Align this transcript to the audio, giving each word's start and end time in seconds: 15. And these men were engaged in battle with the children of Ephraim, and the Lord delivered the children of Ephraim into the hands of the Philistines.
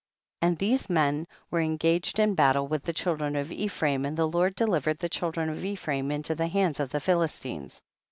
15. 0.41 0.49
And 0.49 0.57
these 0.57 0.89
men 0.89 1.27
were 1.51 1.61
engaged 1.61 2.17
in 2.17 2.33
battle 2.33 2.67
with 2.67 2.81
the 2.81 2.91
children 2.91 3.35
of 3.35 3.51
Ephraim, 3.51 4.03
and 4.03 4.17
the 4.17 4.27
Lord 4.27 4.55
delivered 4.55 4.97
the 4.97 5.07
children 5.07 5.47
of 5.47 5.63
Ephraim 5.63 6.09
into 6.09 6.33
the 6.33 6.47
hands 6.47 6.79
of 6.79 6.89
the 6.89 6.99
Philistines. 6.99 7.83